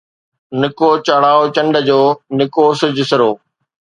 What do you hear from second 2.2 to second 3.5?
نڪو سـِـج سرو